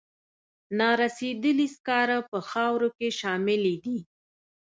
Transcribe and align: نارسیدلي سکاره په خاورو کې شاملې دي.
نارسیدلي 0.79 1.67
سکاره 1.75 2.17
په 2.31 2.37
خاورو 2.49 2.89
کې 2.97 3.07
شاملې 3.19 3.75
دي. 3.83 3.99